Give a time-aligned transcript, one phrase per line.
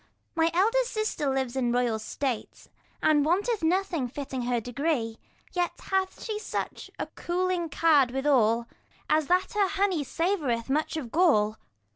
[0.33, 2.65] Myeldest sister lives in royal state,
[3.03, 5.19] And wanteth nothing fitting her degree:
[5.53, 8.65] 10 Yet hath she such a cooling card withal,
[9.11, 11.57] As that her honey savoureth much of gall.